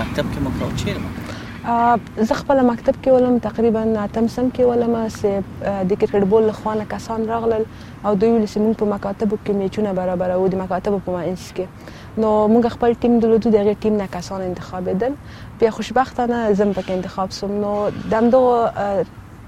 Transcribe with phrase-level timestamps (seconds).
[0.00, 4.94] مکتب کې مو کوو چیرې زه خپل مکتب کې ولم تقریبا اتم سم کې ولم
[5.16, 7.64] چې د کرکټ بول خوانه کسان راغلل
[8.04, 12.22] او دوی ول سیمون په مکاتب کې میچونه برابر او د مکاتب په مانس کې
[12.24, 15.18] نو موږ خپل ټیم درلودو دغه ټیم نه کسان انتخابیدل
[15.64, 17.74] بیا خوشبختانه زم پکې انتخاب سوم نو
[18.14, 18.44] دمدو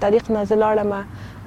[0.05, 0.95] طریق نه زلاړم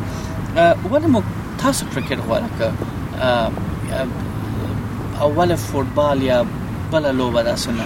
[0.89, 1.21] ولې مو
[1.65, 2.49] تاسو کرکټ غواړئ
[5.25, 6.39] اوله فوتبال یا
[6.91, 7.85] بل لوبه داسنه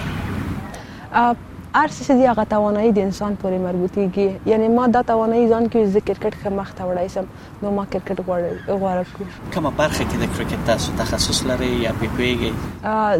[1.74, 5.80] هر څه دی هغه توانایي د انسان پورې مربوطېږي یعنی ما دا توانایي ځان کې
[5.92, 7.26] ز کرکټ ښه مخ ته وړای سم
[7.62, 11.92] نو ما کرکټ غواړم غواړم کوم کومه برخه کې د کرکټ تاسو تخصص لري یا
[12.00, 12.50] پیپیږي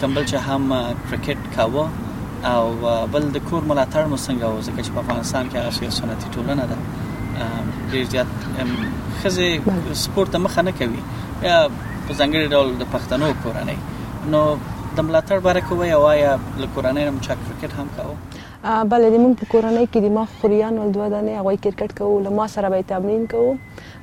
[0.00, 1.88] کمبل چې هم کرکټ کاوه
[2.52, 5.86] او بل د کور ملاتړ مو څنګه و ځکه چې په افغانستان کې هغه شی
[5.98, 6.78] سنتي ټولنه ده
[7.90, 8.28] ډیر زیات
[9.22, 9.46] خزه
[10.04, 11.02] سپورت ته مخه نه کوي
[11.48, 11.58] یا
[12.06, 13.78] په ځنګړي ډول د پښتنو کورنۍ
[14.34, 14.42] نو
[14.96, 18.16] د ملاتړ باره کوي او یا له کورنۍ نه مچا کرکټ هم کاوه
[18.66, 22.14] بله د مون په کورنۍ کې د ما خوریان ول دوه دانې هغه کرکټ کوو
[22.26, 23.50] له ما سره به تمرین کوو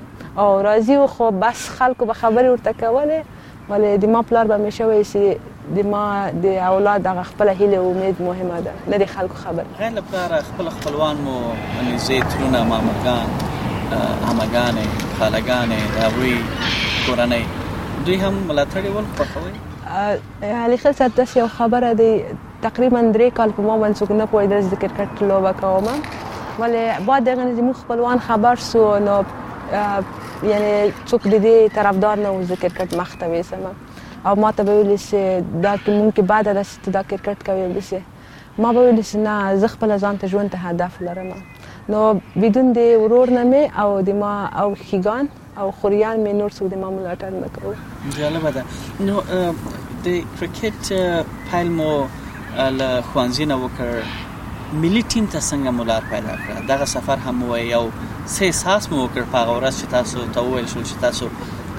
[0.45, 3.25] او راضي خو بس خلکو به خبرې ورته کوله
[3.71, 6.03] ولې د ما پلار به مې شوی چې د ما
[6.45, 10.39] د اولاد هغه خپل هیله او امید مهمه ده نه د خلکو خبر غیر لپاره
[10.49, 11.37] خپل خپلوان مو
[11.81, 13.29] ان زیتونه مامکان
[14.29, 14.87] امګانې
[15.19, 16.35] خالګانې دا وی
[17.07, 17.45] کورنۍ
[18.09, 19.89] دوی هم ملاتړ ول خوښوي
[20.65, 22.11] علي خل صاحب تاسو یو خبره دی
[22.63, 25.87] تقریبا درې کال په ما باندې څنګه پوهیدل چې کرکټ لوبه کوم
[26.59, 29.17] ولې بعد دغه زموږ خپلوان خبر سو نو
[29.73, 30.73] یعنی
[31.09, 33.63] څوک د دې طرفدار نه و زه کرکټ مخته وېسم
[34.31, 35.21] او ما ته به ویل چې
[35.67, 38.03] دا ممکن بعد د ست دا کرکټ کوي ویل
[38.65, 41.31] ما به ویل چې نه زه خپل ځان ته ژوند ته هدف لرم
[41.95, 42.03] نو
[42.43, 45.27] بدون د ورور نه مې او د ما او خیګان
[45.63, 47.77] او خوریان مې نور څه د ما ملاتړ نه کوي
[48.19, 48.65] جالب ده
[49.07, 49.15] نو
[50.05, 50.09] د
[50.41, 50.85] کرکټ
[51.51, 51.91] پیل مو
[52.79, 53.91] له خوانزینه وکړ
[54.73, 57.87] ملي ټیم ته څنګه ملاتړ پیدا کړ دغه سفر هم وایو
[58.33, 61.27] سه احساس مو وکړ په هغه ورځ چې تاسو ته وویل شو چې تاسو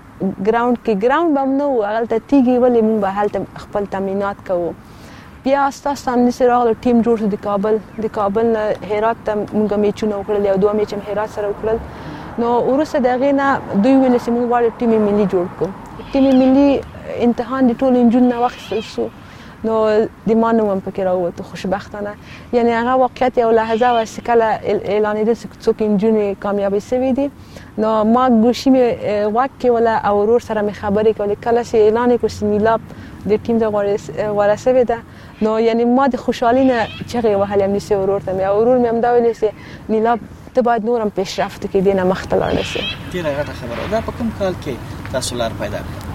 [0.47, 4.37] ګراوند کې ګراوند به نه و هغه ته تیږي ولې موږ به هلته خپل تمرینات
[4.47, 4.71] کوو
[5.43, 9.33] بیا ستاسو سامنے سره غل ټیم جوړ شو د کابل د کابل نه هرات ته
[9.43, 11.77] موږ میچونه وکړل یو دوه میچ هم هرات سره وکړل
[12.43, 16.69] نو ورسره دغه نه دوی ویل چې موږ غواړو ټیم ملي جوړ کړو ټیم ملي
[17.29, 19.09] امتحان د ټولو انجونو واخیستل شو
[19.65, 19.73] نو
[20.27, 22.13] د ما نوم پکې راووت خوشبختانه
[22.57, 24.45] یعنی هغه واقعیت یو لحظه و چې کله
[24.93, 25.35] اعلان دې
[25.65, 27.27] څوک انجونې کامیابی سوي دي
[27.83, 28.81] نو ما ګوشي می
[29.35, 32.81] وکه ولا او ورور سره می خبرې کولې کله چې اعلان کوسې میلاب
[33.27, 34.99] د ټیم د ورسه وده
[35.47, 38.87] نو یعنی ما د خوشحالي نه چغې وهلې مې سه ورور ته مې ورور مې
[38.87, 40.19] هم دا ویلې چې میلاب
[40.53, 42.83] ته باید نورم پیشرفت کې دینه مخته لاړ شي
[43.13, 46.10] ډیره غټه خبره ده په کوم کال کې تاسو لار پیدا کړ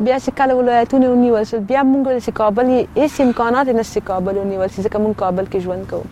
[0.00, 4.38] بیا چې کله ولایتونه ونیول شو بیا مونږ ولې چې کابل هیڅ امکانات نشته کابل
[4.40, 6.04] ونیول چې ځکه مونږ کابل کې ژوند کوو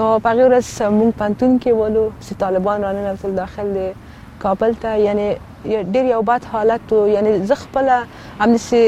[0.00, 3.88] نو په هغه ورځ مونږ پنتون کې ولو چې طالبان را ننوتل داخل دی
[4.44, 5.24] کابل ته یعنی
[5.80, 7.90] ډیر یو بد حالت یعنی زه خپل
[8.40, 8.84] امنسي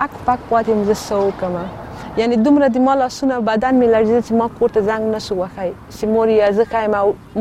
[0.00, 1.66] اک پک پاتې مزه سو کومه
[2.18, 5.66] یعنی دومره د مال اسونه بدن می لرزید چې ما کور ته زنګ نشو وخی
[5.90, 6.90] چې مور یې زه کایم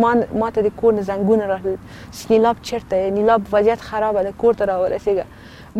[0.04, 1.78] ما ما ته د کور نه زنګونه راغلل
[2.12, 5.26] چې نیلاب چیرته نیلاب وضعیت خراب ده کور ته راورسېږه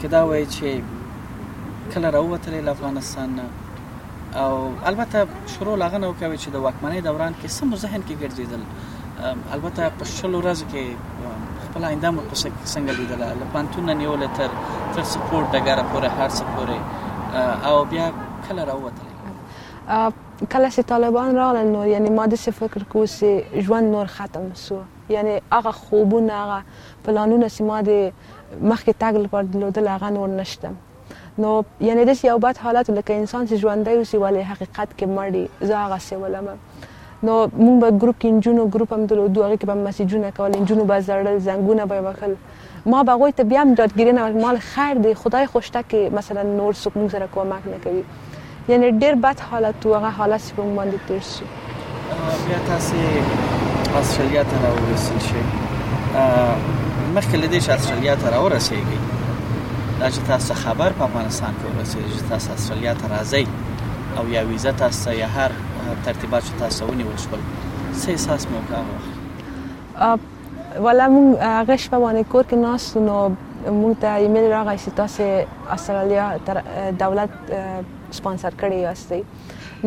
[0.04, 3.38] کدا وای چې کله راوتل له افغانستان
[4.44, 4.52] او
[4.86, 9.90] البته شروع لاغه نو کوي چې د واکمنۍ دوران کې سم ذهن کې ګرځیدل البته
[10.02, 10.86] په شلو ورځو کې
[11.72, 12.36] خپل آینده مو په
[12.74, 14.50] څنګه لیدله له پانتونه نیولې تر
[14.96, 16.80] تر سپورت ډګره پورې هر څه پورې
[17.70, 18.08] او بیا
[18.48, 19.12] کله راووتلې
[20.56, 23.30] کله چې طالبان راغلل نو یعنی ما د څه فکر کوم چې
[23.68, 24.78] ژوند نور ختم شو
[25.16, 26.60] یعنی هغه خوبونه هغه
[27.06, 27.92] پلانونه چې ما د
[28.70, 30.70] مخکې تګ لپاره درلودل هغه نور نشته
[31.46, 31.56] نو
[31.92, 35.76] یعنی د یو بد حالت لکه انسان چې ژوندی اوسي ولې حقیقت کې مړی زه
[35.86, 36.60] هغه څه ولمم
[37.28, 40.86] نو مونږ به ګروپ کې انجونو ګروپ هم درلود دوه کې به مسیجونه کول انجونو
[40.92, 42.36] به زړل زنګونه به وکړل
[42.94, 46.44] ما به غوې ته بیا هم دادګیری نه مال خیر دی خدای خوشته کې مثلا
[46.50, 48.04] نور څوک مونږ سره کومک نه کوي
[48.74, 51.46] یعنی ډیر بد حالت و هغه حالت چې مونږ باندې تیر شي
[52.48, 55.40] بیا تاسو استرالیا ته راورسید شي
[57.16, 59.00] مخکې لدې چې استرالیا ته راورسېږي
[60.00, 63.48] دا چې تاسو خبر په افغانستان کې ورسېږي چې تاسو استرالیا ته راځئ
[64.20, 65.52] او یا ویزه تاسو یا هر
[66.06, 67.40] ترتیبات چې تاسو ونیول شول
[68.02, 68.98] څه احساس مو کاوه
[70.88, 71.26] ولا مون
[71.60, 73.18] هغه شپه باندې کور کې ناست نو
[73.82, 75.24] مونږ ته ایمیل راغی چې تاسو
[75.78, 76.26] استرالیا
[77.04, 77.32] دولت
[78.20, 79.22] سپانسر کړی یاستئ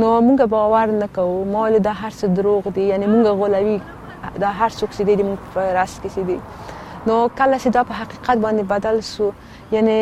[0.02, 3.78] نو مونږ باور نه کوو ما له دا هر څه دروغ دي یعنی مونږ غولوي
[4.46, 6.40] دا هر څوک چې دی مونږ په راس کې دی
[7.10, 9.26] نو کله چې دا په حقیقت باندې بدل سو
[9.78, 9.98] یعنی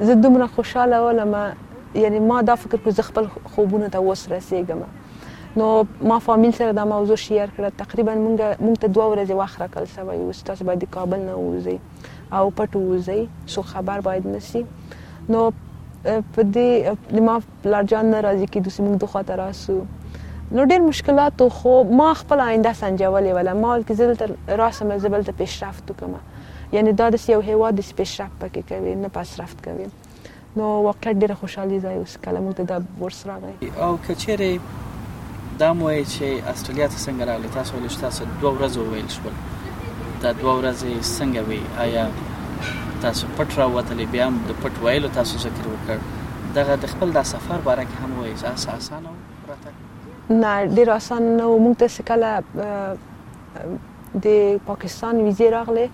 [0.00, 1.42] زه دومره خوشاله ولما
[2.02, 4.80] یعنی ما دا فکر کو زه خپل خوبونه ته وسره سیګم
[5.56, 9.60] نو ما فامیل سره دا موضوع شیر کړه تقریبا مونږ مونږ ته دوه ورځې وخت
[9.62, 11.78] راکړل سوی و تاسو باید د کابل نه ووځئ
[12.38, 14.62] او پټ ووځئ سو خبر باید نسی
[15.34, 15.42] نو
[16.06, 21.42] په دې ما پلارجان نه راضي کېدو چې موږ دوه خواته راسو نو ډېر مشکلات
[21.58, 26.16] خو ما خپل آینده سنجولې ولا ما ول کې زلت راسم زبل ته پیشرفت وکم
[26.78, 29.86] یعنی دا د یو هیواد د پیشرفت پکې کوي نه پاسرفت کوي
[30.56, 34.82] نو واقعا ډېر خوشحالي ځای اوس کله موږ ته دا ورس راغی او کچېره
[35.60, 39.30] دا مو چې استرالیا ته څنګه راغلی تاسو ولې تاسو دوه ورځې وویل شو
[40.24, 42.04] دا دوه ورځې څنګه وی آیا
[43.04, 45.98] تاسو پټ راوتلې بیا هم د پټ وایلو تاسو ذکر وکړ
[46.58, 48.46] دغه د خپل د سفر باره کې هم وایي چې
[48.82, 49.12] اسانه
[49.52, 49.68] راته
[50.42, 52.30] نه ډیر اسان نه و موږ ته سکاله
[54.28, 54.30] د
[54.72, 55.86] پاکستان ویزه راغله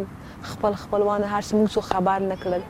[0.49, 2.61] خپل خپلوان هر څه موږ خبر نه کړل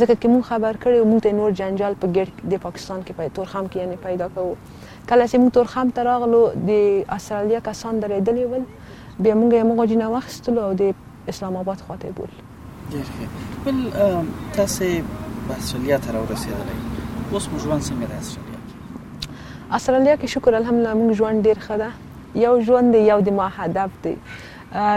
[0.00, 3.22] ځکه چې موږ خبر کړو موږ ته نور جنجال په ګډ د پاکستان کې په
[3.36, 4.54] تورخم کې یعنی پیدا کوو
[5.08, 6.70] کله چې موږ تورخم ته راغلو د
[7.18, 8.64] استرالیا کسان درېدلې ول
[9.22, 12.32] بیا موږ یې موږ جنه واخیستلو او د اسلام آباد خواته بول
[13.64, 13.78] بل
[14.58, 14.88] تاسو
[15.46, 18.38] په استرالیا ته راورسېدلې اوس موږ ژوند سمې راځو
[19.78, 21.88] استرالیا کې شکر الحمدلله موږ ژوند ډیر ښه ده
[22.46, 24.16] یو ژوند دی یو د ما هدف دی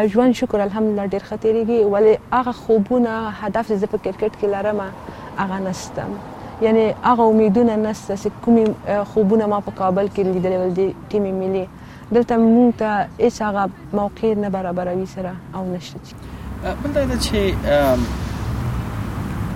[0.08, 3.14] ژوند شکر الحمدلله ډیر خطرېږي ولې هغه خوبونه
[3.46, 4.80] هدف زه په کرکټ کې لرم
[5.38, 6.10] هغه نستم
[6.66, 8.58] یعنی هغه امیدونه نسته چې کوم
[9.14, 11.66] خوبونه ما په کابل کې لیدلې ول دي ټیم ملي
[12.12, 13.70] دلته مونږ ته هیڅ هغه
[14.02, 16.00] موقع نه برابروي سره او نشته
[16.84, 17.54] بل دا چې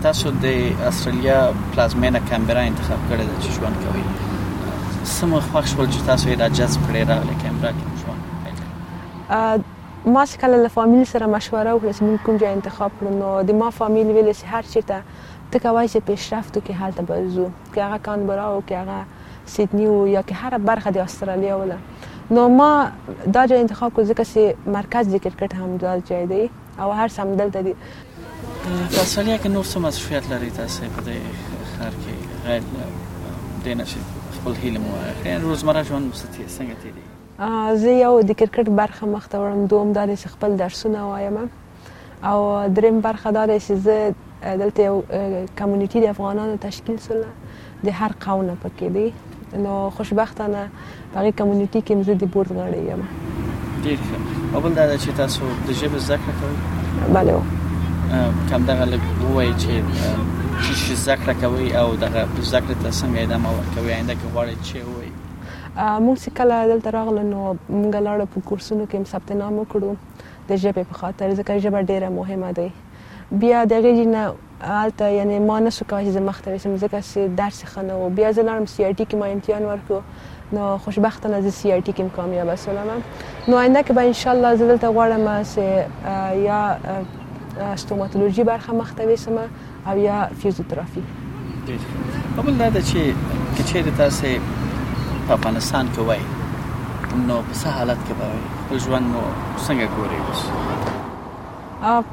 [0.04, 0.46] تاسو د
[0.92, 1.40] استرالیا
[1.74, 4.04] پلازمینه کمبرا انتخاب کړی د ژوند کوي
[5.04, 8.22] سمه خوښ ول چې تاسو یې را جذب کړی راغلی کمبرا کې ژوند
[10.06, 13.30] ما چې کله له فامیل سره مشوره وکړه چې موږ کوم ځای انتخاب کړو نو
[13.50, 15.01] د ما فامیل ویل چې هر چیرته
[15.54, 17.46] ته کوای چې پیشرفت وکړې هلته به ځو
[17.77, 19.00] که هغه کانبرا او که هغه
[19.56, 21.77] سیدنی و یا که هر برخه د استرالیا ولا
[22.38, 22.70] نو ما
[23.34, 26.44] دا ځای انتخاب کړو ځکه چې مرکز د کرکټ هم دا ځای دی
[26.86, 27.75] او هر سم دلته دی
[28.92, 32.13] په استرالیا کې نور څه مسؤلیت لري تاسو په دې ښار کې
[32.48, 32.63] غیر
[33.63, 33.98] دینه چې
[34.39, 37.07] خپل هیله مو روزمره ژوند ستې څنګه تیری
[37.77, 41.36] زه یو د کرکټ برخه مخته وړم دوم دا د خپل درسونه وایم
[42.29, 42.38] او
[42.77, 44.13] دریم برخه دا چې زه
[44.62, 44.96] دلته یو
[45.58, 47.25] کمیونټي د افغانانو تشکیل سره
[47.86, 49.08] د هر قونه پکې دی
[49.65, 50.62] نو خوشبختانه
[51.12, 53.06] په هغه کمیونټي کې زه د بورد غړی یم
[53.86, 57.44] ډیر ښه او بل دا چې تاسو د ژبې زده کوئ بله
[58.50, 59.06] کم دغه لږ
[59.38, 60.01] وایي چې
[60.72, 64.77] چې زده کوي او دغه زده کړه ته څنګه ادامه ورکوي آینده کې غواړي چې
[64.89, 65.07] وایي
[66.05, 69.91] مونږ چې کله دلته راغله نو مونږ لاړه په کورسونو کې هم ثبت نام وکړو
[70.50, 72.69] د ژبې په خاطر ځکه ژبه ډیره مهمه ده
[73.43, 74.34] بیا د غیږ نه
[74.79, 78.31] آلته یعنی ما نه سو کاش زما مختار سم ځکه چې درس خنه او بیا
[78.39, 80.01] زلارم سی آی ټی کې ما امتحان ورکړو
[80.57, 82.91] نو خوشبختانه از سی آی ټی کې کامیاب شوم
[83.48, 89.38] نو آینده کې به ان شاء الله زدلته غواړم چې یا استوماتولوژي برخه مختوي سم
[89.88, 91.03] او یا فیزیوتراپی
[92.38, 93.03] قبول نه ده چې
[93.69, 94.39] چې تاسو
[95.29, 96.19] په افغانستان کې وای
[97.29, 98.27] نو په څه حالت کې به
[98.63, 99.24] خپل ژوند مو
[99.65, 102.05] څنګه ګوري اوس ا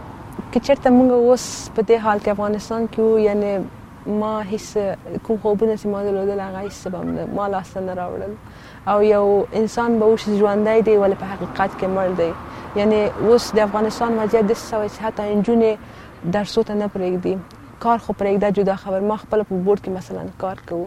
[0.56, 1.44] کچرته موږ اوس
[1.76, 3.52] په دې حال کې افغانستان کې وو یعنی
[4.24, 4.66] ما هیڅ
[5.26, 7.00] کوم خوبونه چې ما درلودل هغه هیڅ سبب
[7.38, 8.34] ما لاسته نه راوړل
[8.92, 9.26] او یو
[9.64, 12.32] انسان به اوس ژوندی دی ولې په حقیقت کې مړ دی
[12.82, 13.00] یعنی
[13.32, 15.72] اوس د افغانستان وضعیت د سوي حتی انجونې
[16.38, 17.34] درسو ته نه پرېږدي
[17.86, 20.86] کار خو پرېږده جدا خبر ما خپل په بورډ کې مثلا کار کوو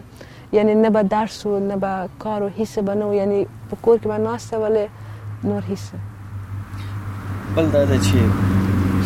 [0.51, 3.97] یعنی نه به درس و نه به کار و حیسه به نه یعنی په کور
[3.97, 4.85] کې به ناسته ولی
[5.43, 5.93] نور حیسه
[7.55, 8.15] بل دا ده چې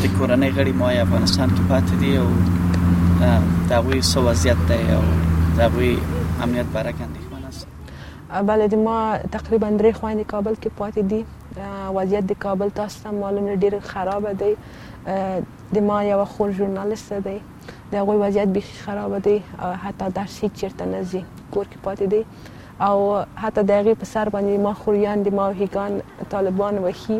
[0.03, 2.29] د کورنۍ غړي ما افغانستان کې پاتې دي او
[3.69, 5.01] دا وی سو وضعیت دی او
[5.57, 5.98] دا وی
[6.43, 7.67] امنیت باره کې اندېښمن است
[8.50, 8.98] بله د ما
[9.31, 11.25] تقریبا درې خویندې کابل کې پاتې دي
[12.00, 14.53] وضعیت د کابل تاسو معلومه ډیر خراب دی
[15.75, 17.38] د ما یو خور ژورنالیست دی
[17.91, 21.21] د هغوی وضعیت بيخي خراب دی او حتی درس هیڅ چیرته نه ځي
[21.55, 22.21] کور کې پاتې دی
[22.89, 23.00] او
[23.43, 26.00] حتی د هغې په سر باندې ما خوریان د ما هیګان
[26.36, 27.17] طالبان وهي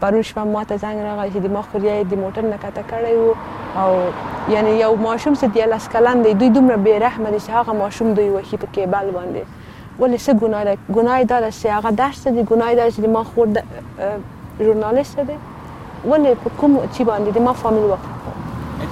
[0.00, 3.14] پرون شپه ما ته زنګ راغی چې د ما خوریه د موټر نه کته کړی
[3.20, 7.58] وو او یعنی یو ماشوم چې دیالس کلن دی دوی دومره بې رحمه دي چې
[7.60, 11.66] هغه ماشوم دوی وهي په کیبل باندې ولې څه ګناه ده ګناه دا ده چې
[11.66, 17.30] هغه درس دی ګناه دا چې ما خور ژورنالیست دی ولې په کوم چی باندې
[17.42, 18.17] د ما فامیل وکړ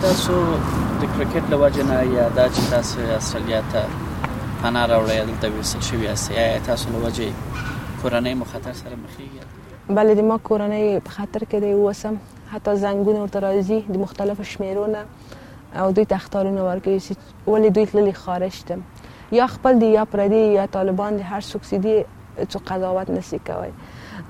[0.03, 3.85] تاسو د کرکټ له وجې نه یا دا چې تاسو استرالیا ته
[4.25, 7.63] پناه راوړی دلته ویستل شوي یاست یا تاسو له وجې
[8.03, 12.19] کورنۍ مو خطر سره مخ کیږي بله د ما کورنۍ په خطر کې دی اوسم
[12.53, 17.89] حتی زنګونه ورته راځي د مختلفو شمیرونه او دوی ته اختارونه ورکوي چې ولې دوی
[17.97, 22.67] تللي خارج ته یا خپل دی یا پردي یا طالبان دي هر څوک سیدي چې
[22.73, 23.73] قضاوت نسی کوي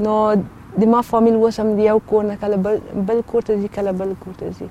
[0.09, 0.17] نو
[0.81, 2.83] د ما فامیل وسم دی یو کور نه کله بل
[3.13, 4.71] بل کور ته ځي کله بل کور ته ځي